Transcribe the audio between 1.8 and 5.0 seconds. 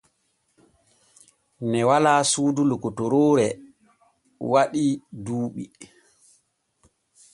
walaa suudu lokotoraare waɗii